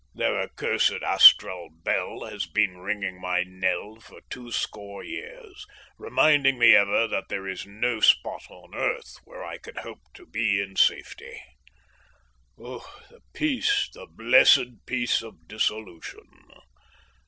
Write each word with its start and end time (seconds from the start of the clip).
Their 0.15 0.41
accursed 0.41 1.03
astral 1.03 1.69
bell 1.83 2.21
has 2.25 2.47
been 2.47 2.79
ringing 2.79 3.21
my 3.21 3.43
knell 3.43 3.99
for 3.99 4.19
two 4.31 4.51
score 4.51 5.03
years, 5.03 5.67
reminding 5.95 6.57
me 6.57 6.73
ever 6.73 7.07
that 7.07 7.29
there 7.29 7.47
is 7.47 7.67
no 7.67 7.99
spot 7.99 8.45
upon 8.45 8.73
earth 8.73 9.17
where 9.25 9.45
I 9.45 9.59
can 9.59 9.75
hope 9.75 10.01
to 10.15 10.25
be 10.25 10.59
in 10.59 10.75
safety. 10.75 11.39
Oh, 12.57 12.83
the 13.11 13.21
peace, 13.35 13.91
the 13.93 14.07
blessed 14.07 14.87
peace 14.87 15.21
of 15.21 15.47
dissolution! 15.47 16.27